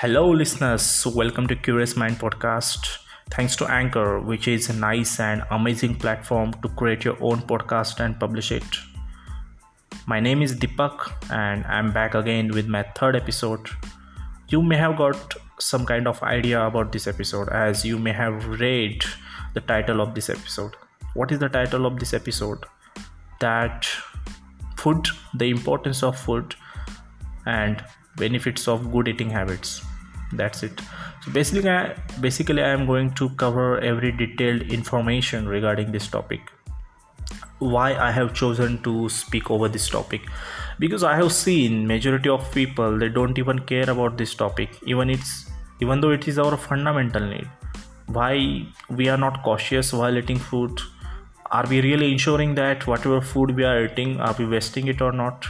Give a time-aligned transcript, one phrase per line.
[0.00, 1.06] Hello, listeners.
[1.06, 2.98] Welcome to Curious Mind podcast.
[3.30, 7.98] Thanks to Anchor, which is a nice and amazing platform to create your own podcast
[8.00, 8.76] and publish it.
[10.06, 13.70] My name is Deepak, and I'm back again with my third episode.
[14.50, 18.60] You may have got some kind of idea about this episode as you may have
[18.60, 19.02] read
[19.54, 20.76] the title of this episode.
[21.14, 22.66] What is the title of this episode?
[23.40, 23.88] That
[24.76, 26.54] food, the importance of food,
[27.46, 27.82] and
[28.18, 29.85] benefits of good eating habits
[30.32, 30.80] that's it.
[31.22, 36.40] So basically I, basically i am going to cover every detailed information regarding this topic.
[37.58, 40.22] Why i have chosen to speak over this topic.
[40.78, 44.78] Because i have seen majority of people they don't even care about this topic.
[44.84, 47.48] Even it's even though it is our fundamental need.
[48.06, 50.80] Why we are not cautious while eating food
[51.52, 55.12] are we really ensuring that whatever food we are eating are we wasting it or
[55.12, 55.46] not?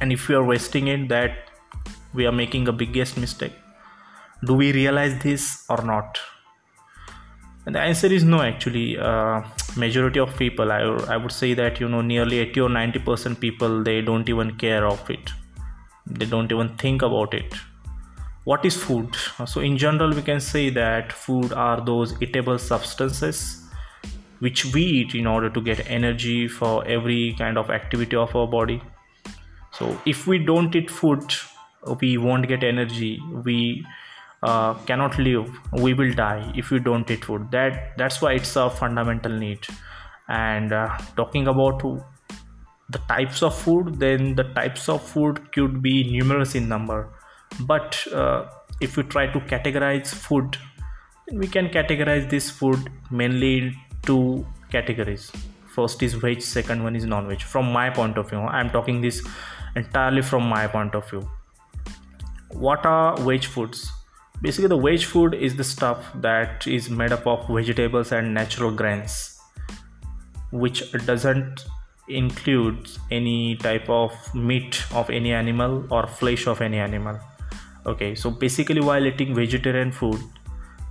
[0.00, 1.50] And if we are wasting it that
[2.12, 3.52] we are making a biggest mistake
[4.44, 6.18] do we realize this or not?
[7.66, 8.98] And the answer is no actually.
[8.98, 9.42] Uh,
[9.76, 10.82] majority of people I,
[11.14, 14.56] I would say that you know nearly 80 or 90 percent people they don't even
[14.56, 15.30] care of it.
[16.06, 17.54] They don't even think about it.
[18.44, 19.16] What is food?
[19.46, 23.62] So in general we can say that food are those eatable substances
[24.40, 28.46] which we eat in order to get energy for every kind of activity of our
[28.46, 28.82] body.
[29.72, 31.34] So if we don't eat food
[32.00, 33.20] we won't get energy.
[33.44, 33.84] We
[34.44, 37.50] uh, cannot live we will die if we don't eat food.
[37.50, 39.66] That that's why it's a fundamental need.
[40.28, 41.82] And uh, talking about
[42.90, 47.08] the types of food then the types of food could be numerous in number.
[47.60, 48.46] But uh,
[48.80, 50.58] if we try to categorize food
[51.32, 55.32] we can categorize this food mainly in two categories.
[55.74, 57.40] First is veg second one is non-veg.
[57.40, 59.26] From my point of view i'm talking this
[59.74, 61.28] entirely from my point of view.
[62.52, 63.90] What are veg foods
[64.40, 68.70] basically the veg food is the stuff that is made up of vegetables and natural
[68.70, 69.38] grains
[70.50, 71.64] which doesn't
[72.08, 77.18] include any type of meat of any animal or flesh of any animal.
[77.86, 80.20] Okay so basically while eating vegetarian food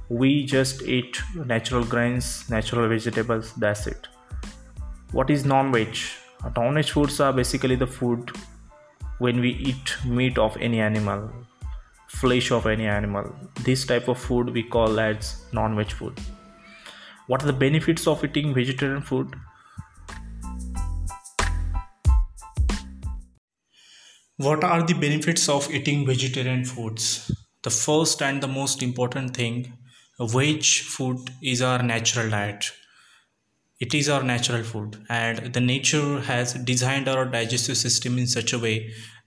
[0.09, 4.07] we just eat natural grains natural vegetables that's it.
[5.11, 5.95] What is non-veg?
[6.55, 8.31] Non-veg foods are basically the food
[9.19, 11.31] when we eat meat of any animal
[12.21, 13.33] flesh of any animal.
[13.63, 16.19] This type of food we call as non-veg food.
[17.27, 19.35] What are the benefits of eating vegetarian food?
[24.37, 27.31] What are the benefits of eating vegetarian foods?
[27.63, 29.77] The first and the most important thing
[30.19, 32.71] veg food is our natural diet
[33.85, 38.53] it is our natural food and the nature has designed our digestive system in such
[38.53, 38.75] a way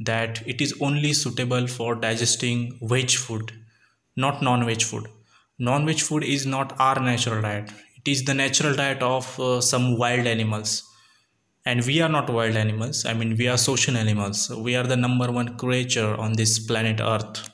[0.01, 3.53] that it is only suitable for digesting veg food
[4.17, 5.09] not non-veg food.
[5.59, 7.71] Non-veg food is not our natural diet.
[7.97, 10.83] It is the natural diet of uh, some wild animals.
[11.65, 13.05] And we are not wild animals.
[13.05, 14.51] I mean we are social animals.
[14.51, 17.51] We are the number one creature on this planet earth.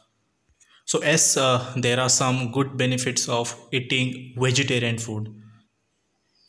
[0.85, 5.35] So as uh, there are some good benefits of eating vegetarian food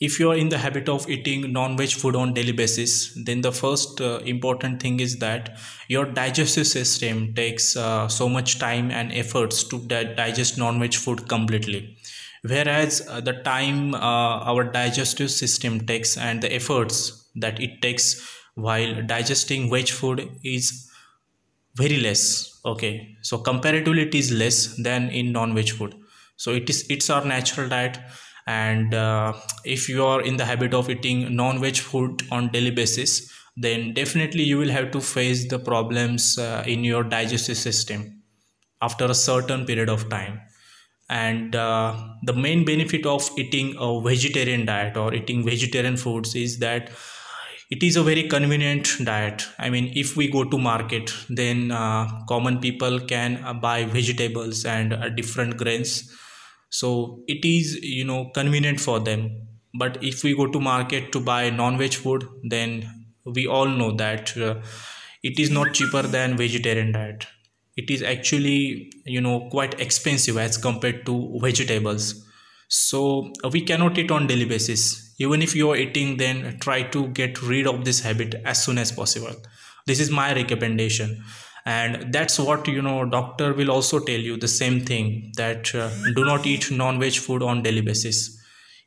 [0.08, 2.94] if you are in the habit of eating non-veg food on daily basis
[3.28, 8.59] then the first uh, important thing is that your digestive system takes uh, so much
[8.59, 11.97] time and efforts to di- digest non-veg food completely.
[12.41, 18.08] Whereas uh, the time uh, our digestive system takes and the efforts that it takes
[18.56, 20.90] while digesting veg food is
[21.75, 23.16] very less okay?
[23.22, 25.96] So comparatively it is less than in non-veg food.
[26.35, 28.00] So it is it's our natural diet
[28.47, 29.33] and uh,
[29.63, 34.43] if you are in the habit of eating non-veg food on daily basis then definitely
[34.43, 38.21] you will have to face the problems uh, in your digestive system
[38.81, 40.41] after a certain period of time.
[41.09, 46.59] And uh, the main benefit of eating a vegetarian diet or eating vegetarian foods is
[46.59, 46.89] that
[47.69, 49.47] it is a very convenient diet.
[49.59, 54.66] I mean if we go to market then uh, common people can uh, buy vegetables
[54.66, 56.11] and uh, different grains
[56.79, 56.90] so
[57.28, 59.29] it is you know convenient for them.
[59.75, 62.72] But if we go to market to buy non-veg food then
[63.25, 64.55] we all know that uh,
[65.22, 67.28] it is not cheaper than vegetarian diet.
[67.78, 72.11] It is actually you know quite expensive as compared to vegetables.
[72.70, 75.14] So uh, we cannot eat on daily basis.
[75.20, 78.79] Even if you are eating then try to get rid of this habit as soon
[78.79, 79.35] as possible.
[79.85, 81.23] This is my recommendation
[81.65, 85.89] and that's what you know doctor will also tell you the same thing that uh,
[86.13, 88.39] do not eat non-veg food on daily basis.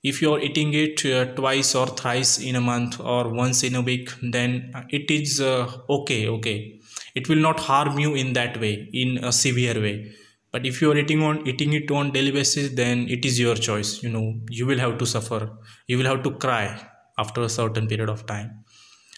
[0.03, 3.81] If you're eating it uh, twice or thrice in a month or once in a
[3.81, 6.81] week then it is uh, okay okay.
[7.15, 10.13] It will not harm you in that way in a severe way.
[10.53, 13.55] But if you are eating on eating it on daily basis then it is your
[13.55, 14.39] choice you know.
[14.51, 15.51] You will have to suffer.
[15.87, 16.79] You will have to cry
[17.19, 18.65] after a certain period of time.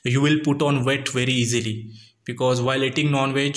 [0.05, 1.91] You will put on weight very easily
[2.29, 3.57] because while eating non-veg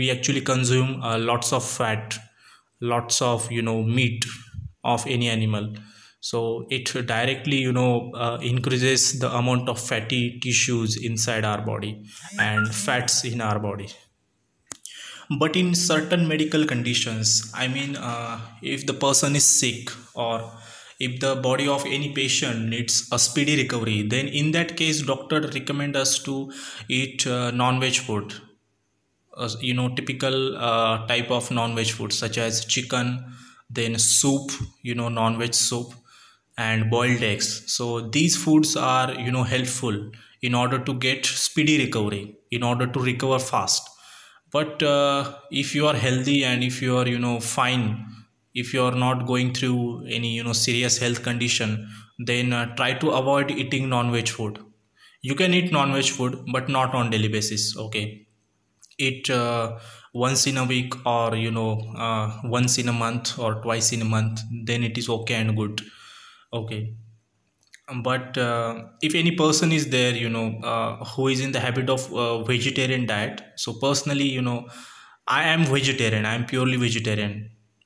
[0.00, 2.18] we actually consume uh, lots of fat
[2.80, 4.24] lots of you know meat
[4.84, 5.74] of any animal.
[6.20, 12.04] So it directly you know uh, increases the amount of fatty tissues inside our body
[12.38, 13.88] and fats in our body.
[15.38, 18.40] But in certain medical conditions i mean uh,
[18.74, 20.36] if the person is sick or
[21.06, 25.40] if the body of any patient needs a speedy recovery then in that case doctor
[25.40, 26.52] recommend us to
[26.88, 28.34] eat uh, non-veg food.
[29.34, 33.24] Uh, you know typical uh, type of non-veg food such as chicken
[33.70, 34.50] then soup
[34.82, 35.94] you know non-veg soup
[36.58, 37.72] and boiled eggs.
[37.72, 40.10] So these foods are you know helpful
[40.42, 43.88] in order to get speedy recovery in order to recover fast.
[44.50, 48.06] But uh, if you are healthy and if you are you know fine
[48.54, 51.88] if you are not going through any you know serious health condition
[52.18, 54.58] then uh, try to avoid eating non-veg food.
[55.22, 58.26] You can eat non-veg food but not on daily basis okay?
[58.98, 59.78] Eat uh,
[60.14, 64.02] once in a week or you know uh, once in a month or twice in
[64.02, 65.82] a month then it is okay and good
[66.52, 66.94] okay?
[68.02, 71.90] But uh, if any person is there you know uh, who is in the habit
[71.90, 74.68] of uh, vegetarian diet so personally you know
[75.26, 77.34] i am vegetarian i am purely vegetarian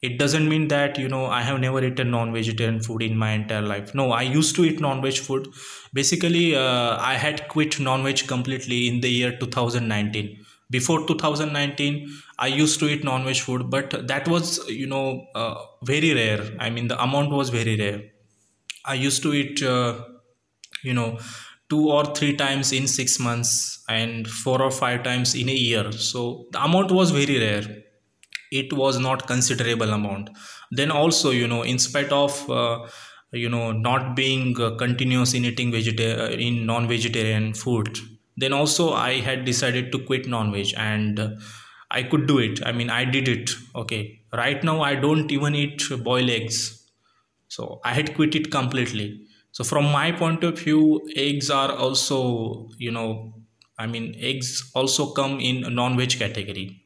[0.02, 3.62] it doesn't mean that you know i have never eaten non-vegetarian food in my entire
[3.62, 3.94] life.
[3.94, 5.48] No i used to eat non-veg food.
[5.92, 10.36] Basically uh, i had quit non-veg completely in the year 2019
[10.70, 12.08] before 2019
[12.38, 16.44] i used to eat non-veg food but that was you know uh, very rare.
[16.58, 18.02] I mean the amount was very rare.
[18.84, 20.04] I used to eat uh,
[20.82, 21.18] you know
[21.68, 25.90] two or three times in six months and four or five times in a year.
[25.90, 27.82] So the amount was very rare
[28.60, 30.30] it was not considerable amount.
[30.70, 32.88] Then also you know in spite of uh,
[33.32, 37.98] you know not being uh, continuous in eating vegetarian uh, in non-vegetarian food
[38.36, 41.30] then also i had decided to quit non-veg and uh,
[41.90, 42.60] i could do it.
[42.66, 43.50] I mean i did it.
[43.74, 44.20] Okay.
[44.32, 46.90] Right now i don't even eat boiled eggs.
[47.48, 49.22] So i had quit it completely.
[49.52, 53.34] So from my point of view eggs are also you know
[53.78, 56.85] i mean eggs also come in non-veg category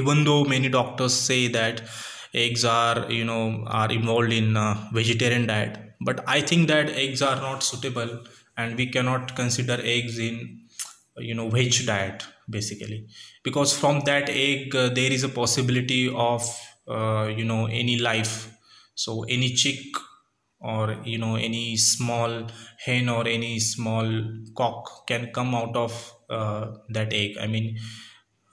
[0.00, 1.82] even though many doctors say that
[2.34, 7.22] eggs are you know are involved in uh, vegetarian diet but i think that eggs
[7.30, 8.12] are not suitable
[8.56, 10.36] and we cannot consider eggs in
[11.18, 13.08] you know veg diet basically.
[13.42, 16.42] Because from that egg uh, there is a possibility of
[16.88, 18.50] uh, you know any life.
[18.94, 19.84] So any chick
[20.60, 22.46] or you know any small
[22.84, 24.08] hen or any small
[24.56, 25.92] cock can come out of
[26.30, 27.36] uh, that egg.
[27.40, 27.78] I mean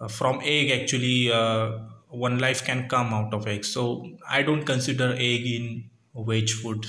[0.08, 1.72] from egg actually uh,
[2.10, 3.66] one life can come out of egg.
[3.66, 6.86] So i don't consider egg in veg food.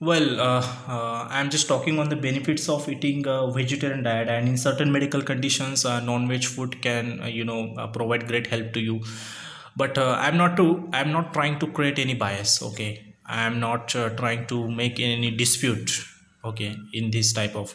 [0.00, 4.48] Well uh, uh, i'm just talking on the benefits of eating a vegetarian diet and
[4.48, 8.80] in certain medical conditions uh, non-veg food can uh, you know provide great help to
[8.80, 9.00] you.
[9.76, 13.04] But i'm not to i'm not trying to create any bias okay?
[13.30, 15.90] I'm not trying to make any dispute
[16.44, 17.74] okay in this type of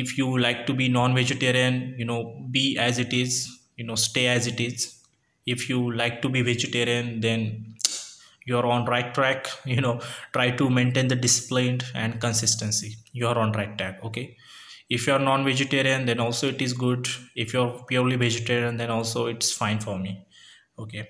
[0.00, 3.34] if you like to be non-vegetarian you know be as it is
[3.76, 4.98] you know stay as it is.
[5.44, 7.74] If you like to be vegetarian then
[8.46, 10.00] you're on right track you know.
[10.32, 12.96] Try to maintain the discipline and consistency.
[13.12, 14.36] You're on right track okay?
[14.88, 17.08] If you're non-vegetarian then also it is good.
[17.36, 20.26] If you're purely vegetarian then also it's fine for me
[20.78, 21.08] okay?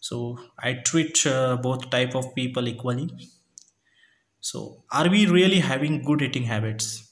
[0.00, 3.08] So i treat uh, both type of people equally.
[4.40, 7.09] So are we really having good eating habits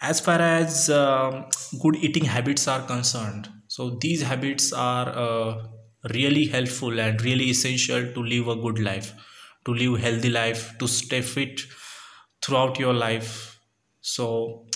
[0.00, 1.48] as far as uh,
[1.82, 5.66] good eating habits are concerned so these habits are uh,
[6.14, 9.12] really helpful and really essential to live a good life
[9.64, 11.60] to live healthy life to stay fit
[12.42, 13.60] throughout your life.
[14.00, 14.66] So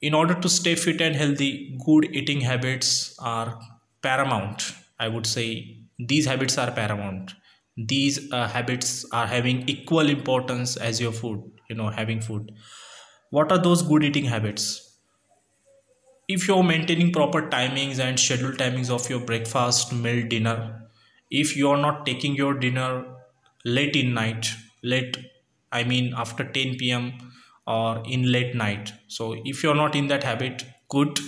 [0.00, 3.58] in order to stay fit and healthy good eating habits are
[4.02, 4.72] paramount.
[4.98, 7.34] I would say these habits are paramount.
[7.76, 12.52] These uh, habits are having equal importance as your food you know having food
[13.32, 14.66] what are those good eating habits?
[16.28, 20.56] If you're maintaining proper timings and scheduled timings of your breakfast meal dinner
[21.40, 22.90] if you're not taking your dinner
[23.76, 24.48] late in night
[24.92, 25.16] late
[25.78, 27.06] i mean after 10 pm
[27.66, 28.92] or in late night.
[29.06, 31.18] So if you're not in that habit good.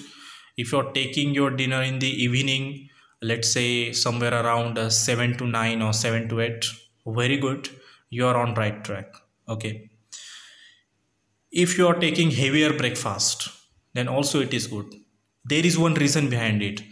[0.56, 2.88] If you're taking your dinner in the evening
[3.22, 6.66] let's say somewhere around uh, 7 to 9 or 7 to 8
[7.06, 7.68] very good.
[8.10, 9.14] You are on right track.
[9.48, 9.90] Okay
[11.54, 13.48] if you are taking heavier breakfast
[13.94, 14.92] then also it is good.
[15.44, 16.82] There is one reason behind it.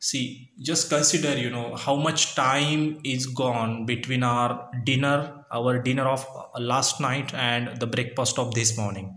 [0.00, 6.06] See just consider you know how much time is gone between our dinner our dinner
[6.08, 6.26] of
[6.58, 9.16] last night and the breakfast of this morning.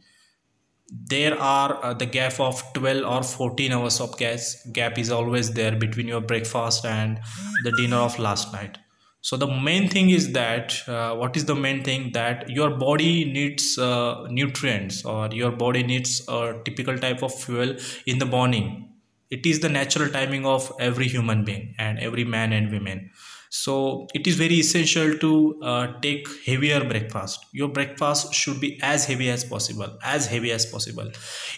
[0.92, 5.52] There are uh, the gap of 12 or 14 hours of gas gap is always
[5.52, 7.20] there between your breakfast and
[7.64, 8.78] the dinner of last night
[9.22, 12.12] so the main thing is that uh, what is the main thing?
[12.14, 17.76] That your body needs uh, nutrients or your body needs a typical type of fuel
[18.06, 18.90] in the morning.
[19.30, 23.12] It is the natural timing of every human being and every man and women
[23.54, 27.46] so it is very essential to uh, take heavier breakfast.
[27.52, 31.12] Your breakfast should be as heavy as possible as heavy as possible.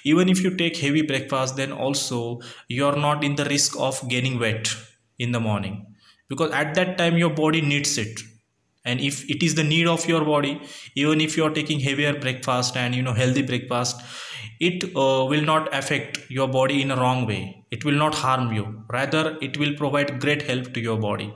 [0.03, 4.01] Even if you take heavy breakfast then also you are not in the risk of
[4.09, 4.75] gaining weight
[5.19, 5.92] in the morning
[6.29, 8.19] because at that time your body needs it.
[8.85, 10.61] And if it is the need of your body
[10.95, 14.01] even if you are taking heavier breakfast and you know healthy breakfast
[14.59, 17.65] it uh, will not affect your body in a wrong way.
[17.71, 18.83] It will not harm you.
[18.91, 21.33] Rather it will provide great help to your body.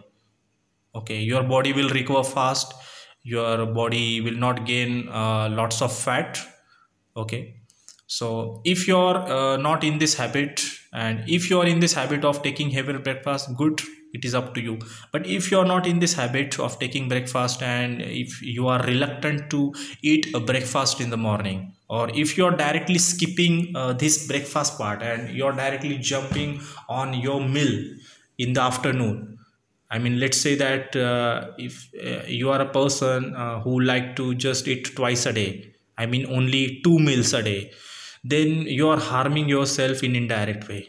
[0.96, 2.74] Okay your body will recover fast.
[3.24, 6.40] Your body will not gain uh, lots of fat.
[7.16, 7.58] Okay
[8.08, 10.62] so if you're uh, not in this habit
[10.94, 13.82] and if you are in this habit of taking heavier breakfast good
[14.18, 14.78] it is up to you.
[15.12, 18.82] But if you are not in this habit of taking breakfast and if you are
[18.84, 23.94] reluctant to eat a breakfast in the morning or if you are directly skipping uh,
[23.94, 26.60] this breakfast part and you are directly jumping
[26.90, 27.74] on your meal
[28.38, 29.38] in the afternoon
[29.90, 34.16] i mean let's say that uh, if uh, you are a person uh, who like
[34.16, 35.50] to just eat twice a day
[35.98, 37.72] i mean only two meals a day
[38.24, 40.84] then you are harming yourself in indirect way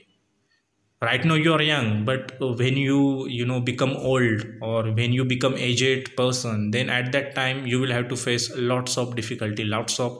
[1.03, 5.25] right now you are young but when you you know become old or when you
[5.25, 9.65] become aged person then at that time you will have to face lots of difficulty
[9.65, 10.19] lots of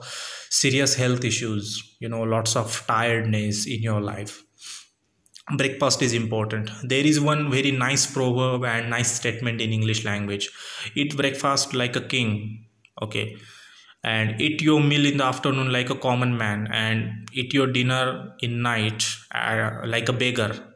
[0.49, 4.43] serious health issues you know lots of tiredness in your life.
[5.57, 6.69] Breakfast is important.
[6.83, 10.49] There is one very nice proverb and nice statement in english language.
[10.95, 12.65] Eat breakfast like a king
[13.01, 13.35] okay?
[14.03, 18.35] And eat your meal in the afternoon like a common man and eat your dinner
[18.41, 20.68] in night uh, like a beggar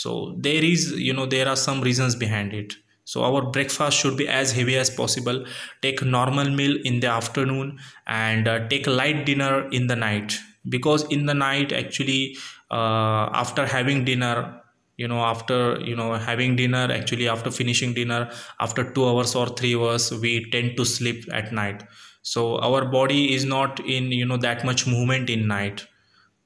[0.00, 2.74] so there is you know there are some reasons behind it.
[3.04, 5.44] So our breakfast should be as heavy as possible.
[5.82, 10.36] Take normal meal in the afternoon and uh, take light dinner in the night.
[10.68, 12.36] Because in the night actually
[12.72, 14.60] uh, after having dinner
[14.96, 19.46] you know after you know having dinner actually after finishing dinner after 2 hours or
[19.46, 21.84] 3 hours we tend to sleep at night.
[22.22, 25.86] So our body is not in you know that much movement in night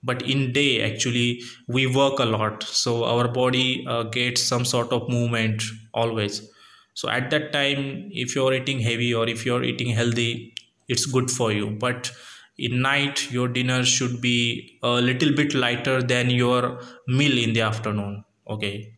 [0.02, 2.62] but in day actually we work a lot.
[2.62, 5.62] So our body uh, gets some sort of movement
[5.94, 6.48] always.
[6.94, 10.54] So at that time if you're eating heavy or if you're eating healthy
[10.88, 11.70] it's good for you.
[11.70, 12.10] But
[12.58, 17.60] in night your dinner should be a little bit lighter than your meal in the
[17.60, 18.94] afternoon okay?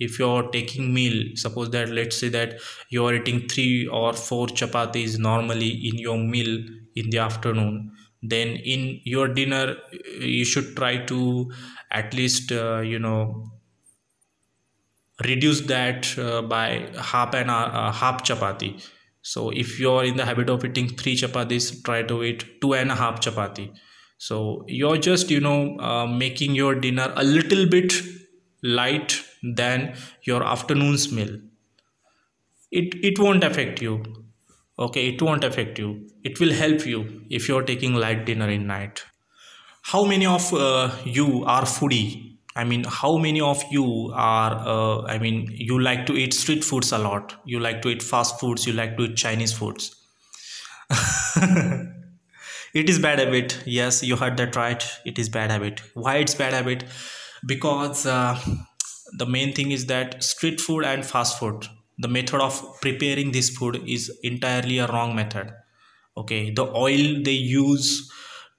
[0.00, 5.18] If you're taking meal suppose that let's say that you're eating three or four chapatis
[5.18, 6.58] normally in your meal
[6.96, 7.92] in the afternoon
[8.28, 9.76] then in your dinner
[10.20, 11.50] you should try to
[11.90, 13.50] at least uh, you know
[15.24, 18.82] reduce that uh, by half an uh, half chapati.
[19.22, 22.90] So if you're in the habit of eating three chapatis try to eat two and
[22.90, 23.72] a half chapati.
[24.18, 27.92] So you're just you know uh, making your dinner a little bit
[28.62, 31.36] light than your afternoon's meal.
[32.70, 34.23] It it won't affect you
[34.78, 36.08] okay it won't affect you.
[36.22, 39.04] It will help you if you're taking light dinner in night.
[39.82, 42.38] How many of uh, you are foodie?
[42.56, 46.64] I mean how many of you are uh, i mean you like to eat street
[46.64, 47.34] foods a lot?
[47.44, 49.96] You like to eat fast foods you like to eat chinese foods.
[52.74, 53.62] It is bad habit.
[53.66, 54.84] Yes you heard that right.
[55.04, 55.80] It is bad habit.
[55.94, 56.84] Why it's bad habit?
[57.46, 58.38] Because uh,
[59.18, 61.66] the main thing is that street food and fast food
[61.98, 65.52] the method of preparing this food is entirely a wrong method.
[66.16, 68.10] Okay the oil they use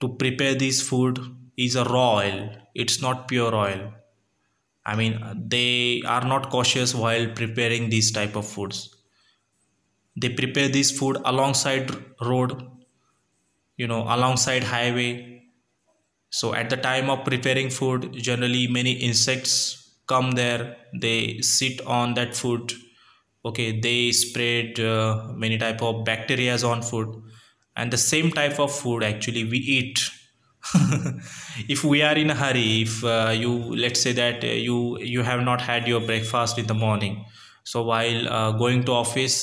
[0.01, 1.19] to prepare this food
[1.57, 2.49] is a raw oil.
[2.73, 3.93] It's not pure oil.
[4.85, 8.95] I mean they are not cautious while preparing these type of foods.
[10.19, 12.61] They prepare this food alongside road
[13.77, 15.43] you know alongside highway.
[16.29, 20.77] So at the time of preparing food generally many insects come there.
[20.93, 22.73] They sit on that food
[23.45, 27.07] okay they spread uh, many type of bacteria on food
[27.75, 29.99] and the same type of food actually we eat.
[31.69, 35.21] If we are in a hurry if uh, you let's say that uh, you you
[35.21, 37.23] have not had your breakfast in the morning
[37.63, 39.37] so while uh, going to office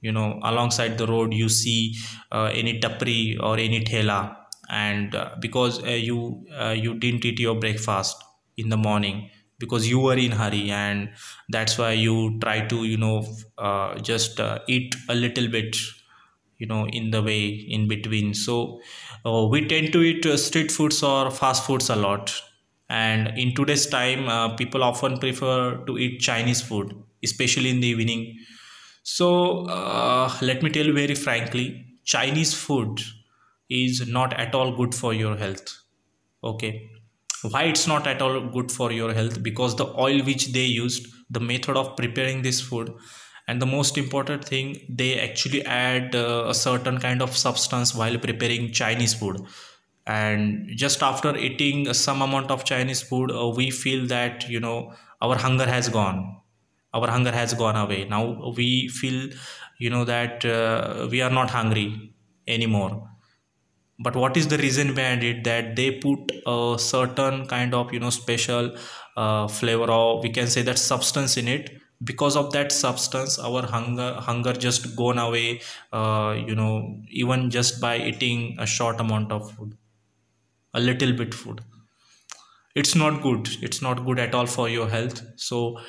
[0.00, 1.94] you know alongside the road you see
[2.32, 4.36] uh, any tapri or any thela
[4.68, 8.16] and uh, because you you didn't eat your breakfast
[8.56, 11.10] in the morning because you were in hurry and
[11.48, 13.24] that's why you try to you know
[13.58, 15.76] uh, just uh, eat a little bit
[16.58, 18.34] you know in the way in between.
[18.34, 18.80] So
[19.24, 22.34] uh, we tend to eat uh, street foods or fast foods a lot.
[22.88, 26.94] And in today's time uh, people often prefer to eat chinese food
[27.24, 28.38] especially in the evening.
[29.02, 33.00] So uh, let me tell you very frankly chinese food
[33.68, 35.80] is not at all good for your health.
[36.44, 36.90] Okay
[37.50, 39.42] why it's not at all good for your health?
[39.42, 42.92] Because the oil which they used the method of preparing this food
[43.48, 48.18] and the most important thing they actually add uh, a certain kind of substance while
[48.18, 49.40] preparing chinese food.
[50.06, 54.92] And just after eating some amount of chinese food uh, we feel that you know
[55.20, 56.40] our hunger has gone.
[56.94, 58.04] Our hunger has gone away.
[58.04, 59.30] Now we feel
[59.78, 62.12] you know that uh, we are not hungry
[62.46, 63.15] anymore
[63.98, 65.44] but what is the reason behind it?
[65.44, 68.76] That they put a certain kind of you know special
[69.16, 71.70] uh, flavor or we can say that substance in it.
[72.04, 75.62] Because of that substance our hunger hunger just gone away
[75.94, 79.78] uh, you know even just by eating a short amount of food
[80.74, 81.62] a little bit food.
[82.74, 83.48] It's not good.
[83.62, 85.22] It's not good at all for your health.
[85.36, 85.80] So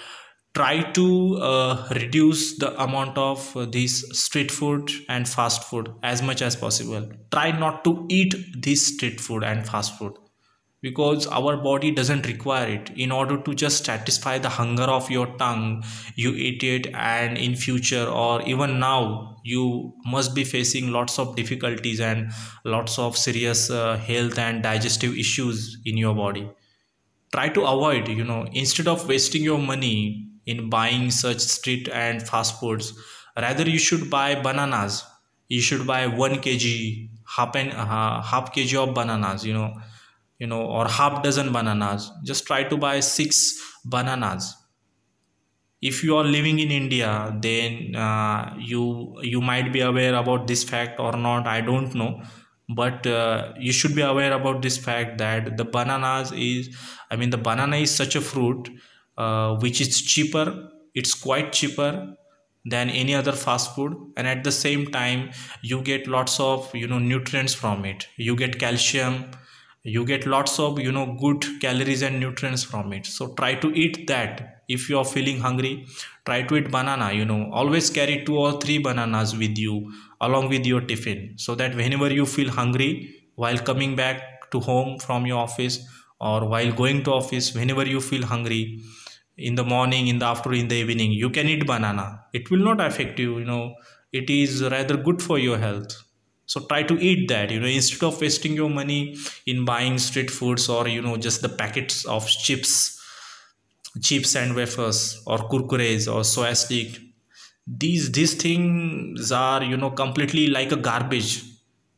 [0.58, 6.24] try to uh, reduce the amount of uh, this street food and fast food as
[6.24, 7.08] much as possible.
[7.32, 10.14] Try not to eat this street food and fast food
[10.82, 12.90] because our body doesn't require it.
[12.96, 15.84] In order to just satisfy the hunger of your tongue
[16.16, 21.36] you eat it and in future or even now you must be facing lots of
[21.36, 22.32] difficulties and
[22.66, 26.50] lots of serious uh, health and digestive issues in your body.
[27.32, 32.28] Try to avoid you know instead of wasting your money in buying such street and
[32.28, 32.94] fast foods.
[33.38, 35.04] Rather you should buy bananas.
[35.50, 39.74] You should buy 1 kg half and uh, half kg of bananas you know
[40.40, 42.12] you know or half dozen bananas.
[42.24, 44.56] Just try to buy 6 bananas.
[45.82, 47.12] If you are living in india
[47.46, 48.84] then uh, you
[49.32, 52.12] you might be aware about this fact or not i don't know.
[52.78, 56.70] But uh, you should be aware about this fact that the bananas is
[57.12, 58.70] i mean the banana is such a fruit
[59.18, 62.16] uh, which is cheaper it's quite cheaper
[62.66, 63.96] than any other fast food.
[64.18, 68.08] And at the same time you get lots of you know nutrients from it.
[68.18, 69.32] You get calcium
[69.84, 73.06] you get lots of you know good calories and nutrients from it.
[73.06, 75.86] So try to eat that if you are feeling hungry.
[76.26, 77.50] Try to eat banana you know.
[77.52, 82.12] Always carry two or three bananas with you along with your tiffin so that whenever
[82.12, 85.80] you feel hungry while coming back to home from your office
[86.20, 88.80] or while going to office whenever you feel hungry
[89.38, 92.24] in the morning in the afternoon in the evening you can eat banana.
[92.34, 93.76] It will not affect you you know.
[94.12, 95.96] It is rather good for your health.
[96.46, 100.32] So try to eat that you know instead of wasting your money in buying street
[100.32, 102.94] foods or you know just the packets of chips
[104.02, 107.00] chips and wafers or kurkures or soya stick.
[107.68, 111.44] These these things are you know completely like a garbage.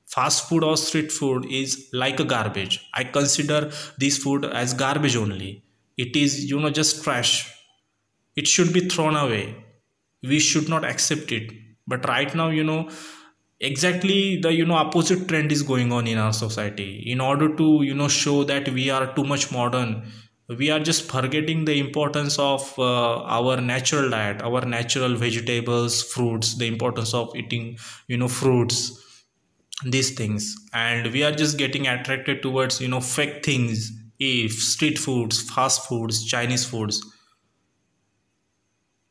[0.08, 2.80] Fast food or street food is like a garbage.
[2.94, 5.64] I consider this food as garbage only
[6.06, 7.34] it is you know just trash.
[8.36, 9.56] It should be thrown away.
[10.24, 11.52] We should not accept it.
[11.88, 12.90] But right now you know
[13.60, 17.04] exactly the you know opposite trend is going on in our society.
[17.06, 20.04] In order to you know show that we are too much modern
[20.58, 26.56] we are just forgetting the importance of uh, our natural diet our natural vegetables fruits
[26.58, 28.82] the importance of eating you know fruits
[29.86, 30.56] these things.
[30.74, 35.88] And we are just getting attracted towards you know fake things if street foods fast
[35.88, 37.02] foods chinese foods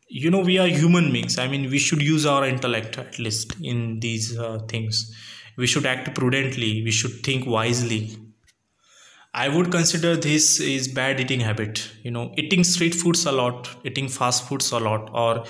[0.09, 1.39] you know we are human beings.
[1.39, 5.15] I mean we should use our intellect at least in these uh, things.
[5.57, 6.83] We should act prudently.
[6.85, 8.17] We should think wisely.
[9.35, 11.91] I would consider this is bad eating habit.
[12.03, 15.45] You know eating street foods a lot eating fast foods a lot or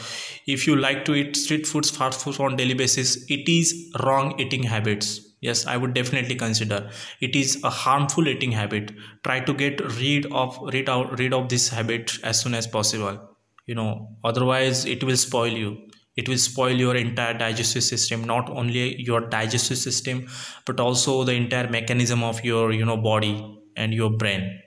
[0.46, 4.38] if you like to eat street foods fast foods on daily basis it is wrong
[4.40, 6.90] eating habits yes i would definitely consider.
[7.20, 8.92] It is a harmful eating habit.
[9.24, 13.18] Try to get rid of rid out rid of this habit as soon as possible.
[13.66, 15.76] You know otherwise it will spoil you.
[16.16, 20.26] It will spoil your entire digestive system not only your digestive system
[20.66, 23.34] but also the entire mechanism of your you know body
[23.76, 24.60] and your brain.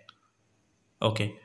[1.02, 1.36] Okay.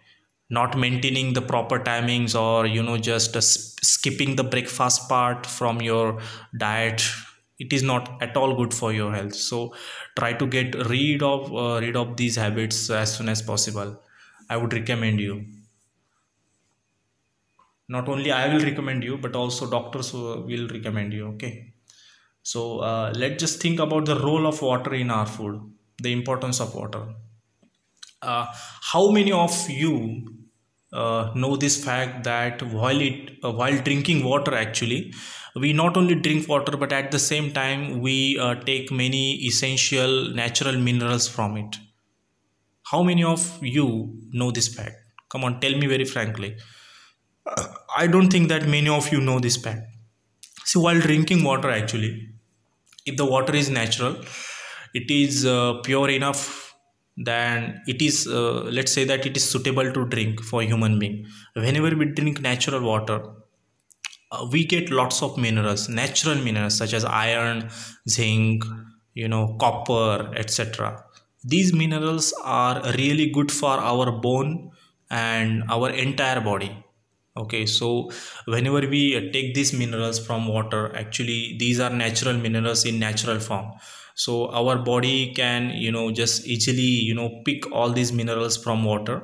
[0.48, 5.80] Not maintaining the proper timings or you know just uh, skipping the breakfast part from
[5.82, 6.20] your
[6.56, 7.02] diet
[7.58, 9.34] it is not at all good for your health.
[9.34, 9.74] So
[10.16, 14.00] try to get rid of uh, rid of these habits as soon as possible.
[14.48, 15.44] I would recommend you.
[17.88, 21.72] Not only i will recommend you but also doctors will recommend you okay?
[22.42, 25.60] So uh, let's just think about the role of water in our food
[26.02, 27.06] the importance of water.
[28.20, 28.46] Uh,
[28.92, 30.35] how many of you
[31.02, 35.00] uh, know this fact that while it uh, while drinking water actually
[35.64, 40.30] we not only drink water but at the same time we uh, take many essential
[40.42, 41.76] natural minerals from it.
[42.90, 43.86] How many of you
[44.32, 44.96] know this fact?
[45.28, 46.56] Come on tell me very frankly.
[47.96, 49.82] I don't think that many of you know this fact.
[50.64, 52.28] See while drinking water actually
[53.06, 54.16] if the water is natural
[54.94, 56.65] it is uh, pure enough
[57.16, 61.26] then it is uh, let's say that it is suitable to drink for human being.
[61.54, 63.22] Whenever we drink natural water
[64.32, 67.68] uh, we get lots of minerals natural minerals such as iron
[68.08, 68.64] zinc
[69.14, 71.02] you know copper etc
[71.44, 74.70] these minerals are really good for our bone
[75.10, 76.84] and our entire body.
[77.36, 78.10] Okay so
[78.46, 83.72] whenever we take these minerals from water actually these are natural minerals in natural form
[84.16, 88.84] so our body can you know just easily you know pick all these minerals from
[88.84, 89.22] water.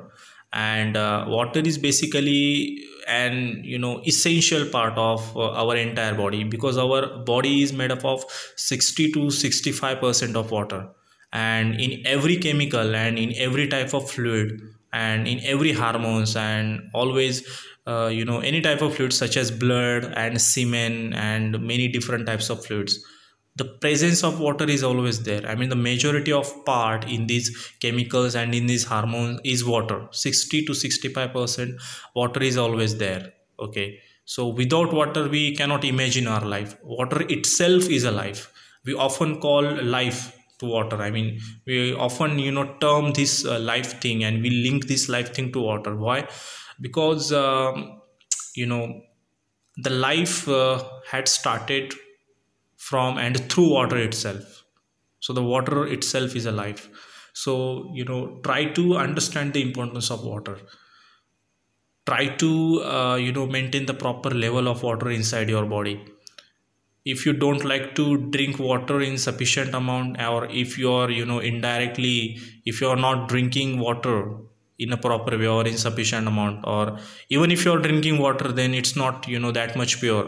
[0.55, 2.79] And uh, water is basically
[3.09, 7.91] an you know essential part of uh, our entire body because our body is made
[7.91, 8.23] up of
[8.57, 10.89] 60 to 65 percent of water.
[11.33, 14.61] And in every chemical and in every type of fluid
[14.93, 17.43] and in every hormones and always
[17.87, 22.27] uh, you know any type of fluids such as blood and semen and many different
[22.27, 23.03] types of fluids
[23.57, 25.47] the presence of water is always there.
[25.47, 30.09] I mean the majority of part in these chemicals and in these hormones is water.
[30.11, 31.81] 60 to 65 percent
[32.15, 34.01] water is always there okay?
[34.25, 36.77] So without water we cannot imagine our life.
[36.83, 38.51] Water itself is a life
[38.85, 40.97] we often call life to water.
[41.03, 45.09] I mean we often you know term this uh, life thing and we link this
[45.09, 45.95] life thing to water.
[45.95, 46.27] Why?
[46.81, 48.01] Because um,
[48.55, 49.03] you know
[49.77, 51.95] the life uh, had started
[52.89, 54.65] from and through water itself.
[55.21, 56.89] So the water itself is alive.
[57.33, 57.53] So
[57.95, 60.57] you know try to understand the importance of water.
[62.07, 62.51] Try to
[62.83, 65.97] uh, you know maintain the proper level of water inside your body.
[67.05, 71.25] If you don't like to drink water in sufficient amount or if you are you
[71.25, 74.17] know indirectly if you are not drinking water
[74.79, 78.51] in a proper way or in sufficient amount or even if you are drinking water
[78.61, 80.27] then it's not you know that much pure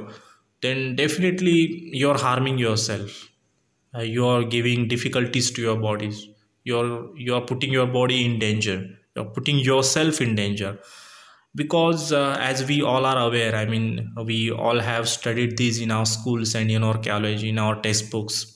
[0.64, 1.59] then definitely
[2.03, 3.29] you're harming yourself.
[3.96, 6.29] Uh, you're giving difficulties to your bodies
[6.64, 8.88] you're you're putting your body in danger.
[9.14, 10.79] You're putting yourself in danger.
[11.55, 15.92] Because uh, as we all are aware i mean we all have studied this in
[15.92, 18.50] our schools and in our college in our textbooks.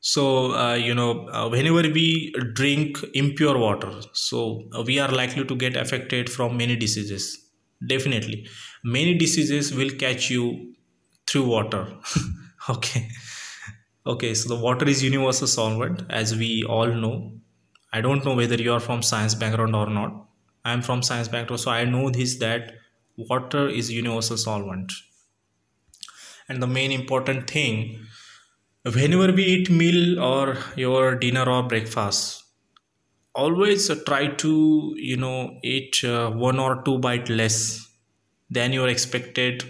[0.00, 5.54] So uh, you know uh, whenever we drink impure water so we are likely to
[5.54, 7.45] get affected from many diseases
[7.84, 8.48] definitely.
[8.84, 10.74] Many diseases will catch you
[11.26, 11.86] through water.
[12.68, 13.08] Okay.
[14.04, 17.32] Okay so the water is universal solvent as we all know.
[17.92, 20.26] I don't know whether you are from science background or not.
[20.64, 22.72] I am from science background so i know this that
[23.16, 24.92] water is universal solvent.
[26.48, 28.06] And the main important thing
[28.84, 32.45] whenever we eat meal or your dinner or breakfast
[33.36, 37.56] always try to you know eat uh, one or two bite less
[38.50, 39.64] than your expected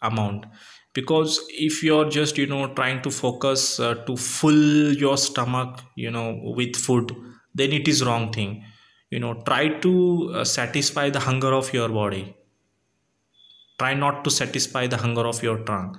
[0.00, 0.46] amount.
[0.94, 6.10] Because if you're just you know trying to focus uh, to fill your stomach you
[6.10, 7.14] know with food
[7.54, 8.64] then it is wrong thing.
[9.10, 12.36] You know try to uh, satisfy the hunger of your body.
[13.78, 15.98] Try not to satisfy the hunger of your tongue.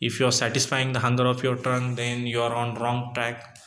[0.00, 3.58] If you're satisfying the hunger of your tongue then you're on wrong track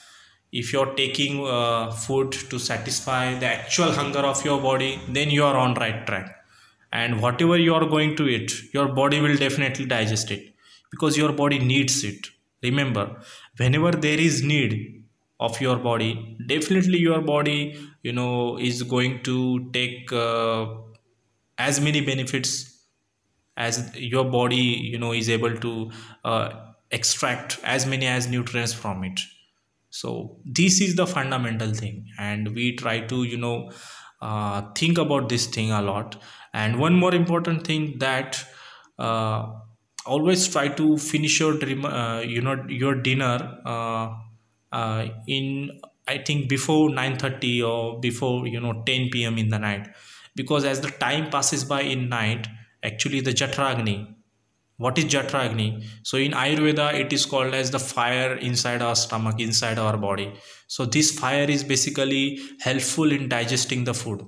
[0.62, 5.44] if you're taking uh, food to satisfy the actual hunger of your body then you
[5.44, 6.36] are on right track.
[6.92, 10.54] And whatever you are going to eat your body will definitely digest it
[10.92, 12.28] because your body needs it.
[12.62, 13.06] Remember
[13.58, 15.04] whenever there is need
[15.40, 20.68] of your body definitely your body you know is going to take uh,
[21.58, 22.52] as many benefits
[23.58, 25.92] as your body you know is able to
[26.24, 26.50] uh,
[26.92, 29.20] extract as many as nutrients from it
[29.94, 32.08] so this is the fundamental thing.
[32.18, 33.72] And we try to you know
[34.22, 36.16] uh, think about this thing a lot.
[36.52, 38.44] And one more important thing that
[38.98, 39.52] uh,
[40.08, 44.16] always try to finish your dream uh, you know your dinner uh,
[44.72, 49.88] uh, in i think before 9:30 or before you know 10 pm in the night.
[50.36, 52.48] Because as the time passes by in night
[52.82, 53.98] actually the jatragni
[54.78, 55.86] what is jatragni?
[56.04, 60.34] So in ayurveda it is called as the fire inside our stomach inside our body.
[60.68, 64.24] So this fire is basically helpful in digesting the food.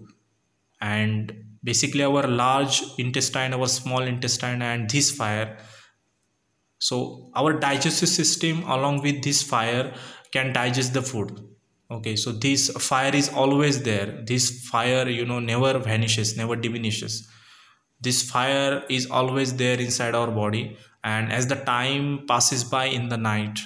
[0.80, 5.58] And basically our large intestine our small intestine and this fire.
[6.78, 9.94] So our digestive system along with this fire
[10.32, 11.40] can digest the food.
[11.90, 14.24] Okay so this fire is always there.
[14.28, 17.28] This fire you know never vanishes never diminishes
[18.08, 20.66] this fire is always there inside our body
[21.04, 23.60] and as the time passes by in the night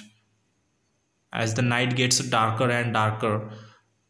[1.32, 3.34] as the night gets darker and darker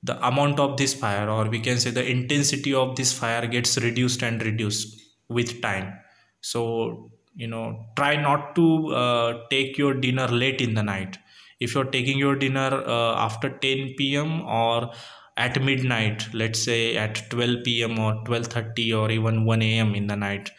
[0.03, 3.77] the amount of this fire or we can say the intensity of this fire gets
[3.79, 5.93] reduced and reduced with time.
[6.41, 11.19] So you know try not to uh, take your dinner late in the night.
[11.61, 14.91] If you're taking your dinner uh, after 10 pm or
[15.37, 20.17] at midnight let's say at 12 pm or 12:30 or even 1 am in the
[20.17, 20.51] night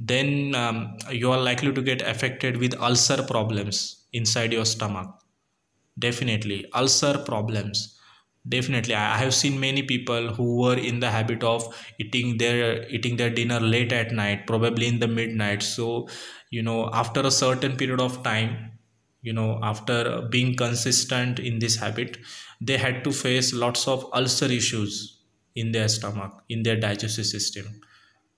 [0.00, 5.08] then um, you are likely to get affected with ulcer problems inside your stomach.
[5.98, 7.94] Definitely ulcer problems.
[8.48, 11.64] Definitely i have seen many people who were in the habit of
[11.98, 15.62] eating their eating their dinner late at night probably in the midnight.
[15.62, 16.08] So
[16.50, 18.78] you know after a certain period of time
[19.22, 22.16] you know after being consistent in this habit
[22.60, 25.20] they had to face lots of ulcer issues
[25.54, 27.80] in their stomach in their digestive system.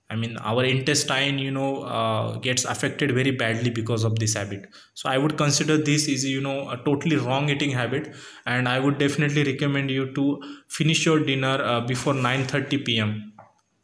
[0.09, 4.67] I mean our intestine you know uh, gets affected very badly because of this habit.
[4.93, 8.13] So i would consider this is you know a totally wrong eating habit
[8.45, 10.25] and i would definitely recommend you to
[10.67, 13.33] finish your dinner uh, before 9:30 pm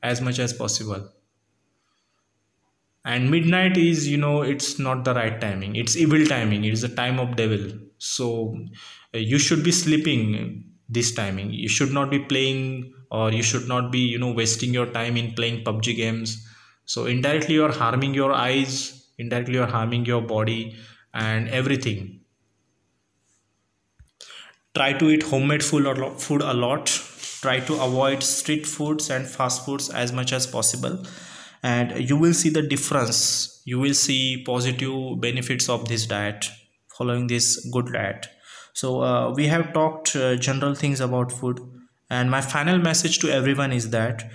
[0.03, 1.09] as much as possible.
[3.03, 5.75] And midnight is you know it's not the right timing.
[5.75, 6.63] It's evil timing.
[6.63, 8.55] It is a time of devil so
[9.13, 11.51] uh, you should be sleeping this timing.
[11.51, 15.17] You should not be playing or you should not be you know wasting your time
[15.17, 16.45] in playing pubg games.
[16.85, 20.75] So indirectly you are harming your eyes indirectly you are harming your body
[21.13, 22.21] and everything.
[24.75, 26.85] Try to eat homemade food or food a lot.
[27.41, 31.03] Try to avoid street foods and fast foods as much as possible.
[31.63, 33.61] And you will see the difference.
[33.65, 36.45] You will see positive benefits of this diet
[36.97, 38.27] following this good diet
[38.77, 41.59] so uh, we have talked uh, general things about food.
[42.11, 44.29] And my final message to everyone is that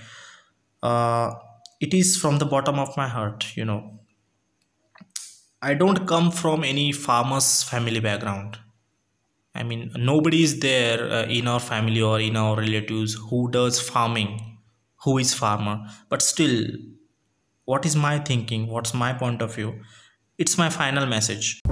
[0.82, 1.34] uh,
[1.80, 4.00] it is from the bottom of my heart you know.
[5.62, 8.58] I don't come from any farmer's family background.
[9.54, 13.78] I mean nobody is there uh, in our family or in our relatives who does
[13.78, 14.40] farming
[15.04, 15.78] who is farmer.
[16.08, 16.66] But still
[17.64, 18.66] what is my thinking?
[18.66, 19.80] What's my point of view?
[20.36, 21.62] It's my final message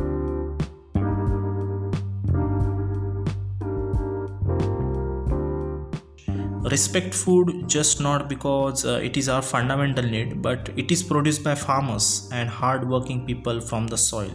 [6.70, 11.42] respect food just not because uh, it is our fundamental need but it is produced
[11.44, 14.30] by farmers and hard-working people from the soil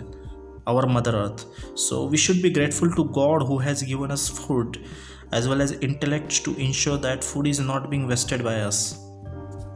[0.68, 1.46] our mother earth.
[1.76, 4.86] So we should be grateful to god who has given us food
[5.32, 9.00] as well as intellect to ensure that food is not being wasted by us.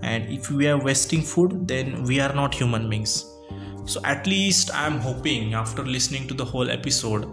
[0.01, 3.25] And if we are wasting food then we are not human beings.
[3.85, 7.25] So at least i'm hoping after listening to the whole episode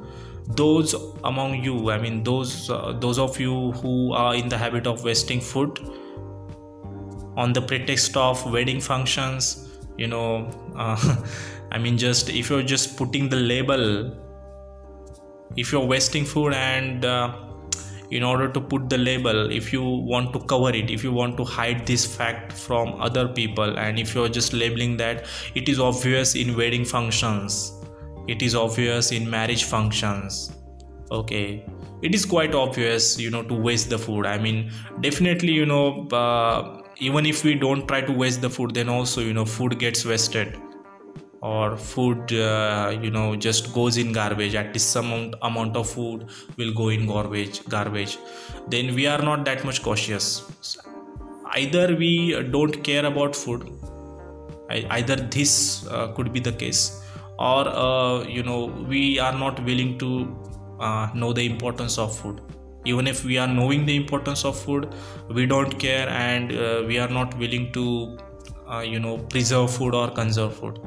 [0.54, 4.86] those among you i mean those uh, those of you who are in the habit
[4.86, 5.80] of wasting food
[7.36, 11.16] on the pretext of wedding functions you know uh,
[11.72, 14.12] i mean just if you're just putting the label
[15.56, 17.34] if you're wasting food and uh,
[18.10, 21.36] in order to put the label if you want to cover it if you want
[21.36, 25.80] to hide this fact from other people and if you're just labeling that it is
[25.80, 27.72] obvious in wedding functions
[28.28, 30.52] it is obvious in marriage functions.
[31.10, 31.64] Okay.
[32.02, 34.26] It is quite obvious you know to waste the food.
[34.26, 38.74] I mean definitely you know uh, even if we don't try to waste the food
[38.74, 40.58] then also you know food gets wasted.
[41.42, 44.54] Or food uh, you know just goes in garbage.
[44.54, 48.18] At least some amount, amount of food will go in garbage garbage.
[48.68, 50.42] Then we are not that much cautious.
[51.54, 53.70] Either we don't care about food.
[54.68, 57.05] Either this uh, could be the case
[57.38, 60.36] or uh, you know we are not willing to
[60.80, 62.40] uh, know the importance of food.
[62.84, 64.94] Even if we are knowing the importance of food
[65.28, 68.16] we don't care and uh, we are not willing to
[68.70, 70.78] uh, you know preserve food or conserve food.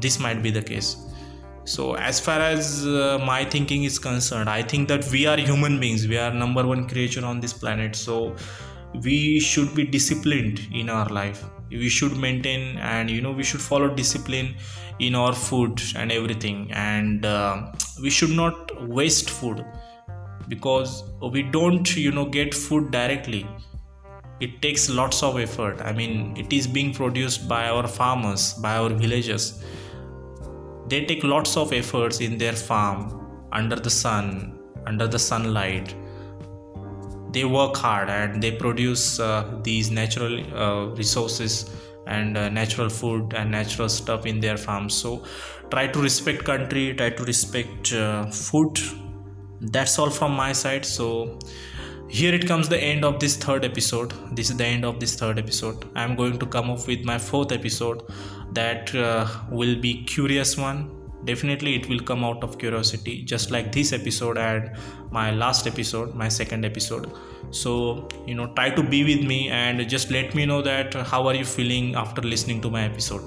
[0.00, 0.96] This might be the case.
[1.64, 5.80] So as far as uh, my thinking is concerned i think that we are human
[5.80, 6.06] beings.
[6.06, 7.96] We are number one creature on this planet.
[7.96, 8.36] So
[9.02, 11.44] we should be disciplined in our life
[11.78, 14.54] we should maintain and you know we should follow discipline
[14.98, 16.70] in our food and everything.
[16.72, 19.64] And uh, we should not waste food
[20.48, 23.46] because we don't you know get food directly.
[24.40, 25.80] It takes lots of effort.
[25.80, 29.62] I mean it is being produced by our farmers by our villagers.
[30.88, 33.20] They take lots of efforts in their farm
[33.52, 35.94] under the sun, under the sunlight.
[37.34, 41.70] They work hard and they produce uh, these natural uh, resources
[42.06, 44.94] and uh, natural food and natural stuff in their farms.
[44.94, 45.24] So
[45.70, 47.88] try to respect country, try to respect
[48.32, 48.80] food.
[49.60, 50.84] That's all from my side.
[50.84, 51.38] So
[52.08, 55.14] here it comes the end of this third episode this is the end of this
[55.16, 58.02] third episode i'm going to come up with my fourth episode
[58.52, 63.72] that uh, will be curious one definitely it will come out of curiosity just like
[63.72, 64.70] this episode and
[65.10, 67.10] my last episode my second episode.
[67.50, 71.26] So you know try to be with me and just let me know that how
[71.28, 73.22] are you feeling after listening to my episode.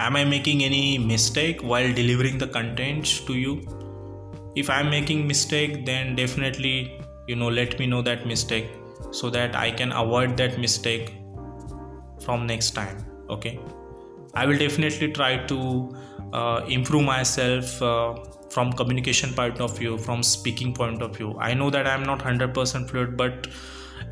[0.00, 3.60] Am i making any mistake while delivering the content to you?
[4.56, 8.70] If i'm making mistake then definitely you know let me know that mistake
[9.10, 11.14] so that i can avoid that mistake
[12.20, 13.58] from next time okay?
[14.34, 15.96] I will definitely try to
[16.32, 18.14] uh, improve myself uh,
[18.50, 21.36] from communication point of view from speaking point of view.
[21.38, 23.46] I know that i'm not 100% fluent but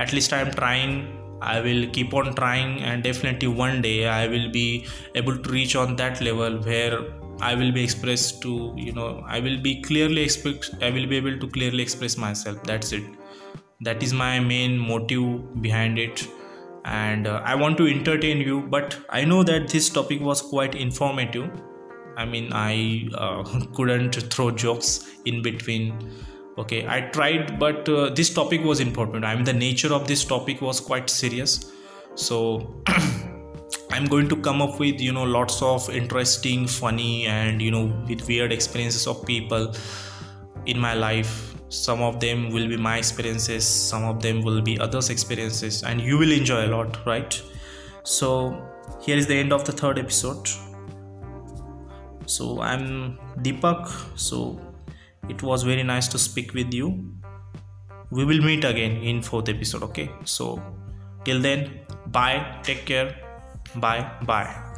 [0.01, 1.25] at least i'm trying.
[1.41, 5.77] I will keep on trying and definitely one day i will be able to reach
[5.77, 6.99] on that level where
[7.41, 11.17] i will be expressed to you know i will be clearly expect i will be
[11.17, 12.61] able to clearly express myself.
[12.65, 13.05] That's it.
[13.83, 16.27] That is my main motive behind it.
[16.85, 20.75] And uh, i want to entertain you but i know that this topic was quite
[20.75, 21.51] informative
[22.19, 23.43] i mean i uh,
[23.75, 25.93] couldn't throw jokes in between.
[26.59, 29.25] Okay i tried but uh, this topic was important.
[29.25, 31.73] I mean the nature of this topic was quite serious.
[32.17, 32.83] So
[33.91, 37.85] i'm going to come up with you know lots of interesting funny and you know
[38.09, 39.75] with weird experiences of people
[40.67, 41.55] in my life.
[41.71, 46.01] Some of them will be my experiences some of them will be others experiences and
[46.01, 47.41] you will enjoy a lot right?
[48.03, 48.29] So
[49.03, 50.49] here is the end of the third episode
[52.29, 53.89] so i'm deepak.
[54.17, 54.61] So
[55.29, 57.15] it was very nice to speak with you.
[58.11, 60.11] We will meet again in fourth episode okay?
[60.25, 60.63] So
[61.25, 62.61] till then bye.
[62.63, 63.17] Take care.
[63.77, 64.07] Bye.
[64.25, 64.69] Bye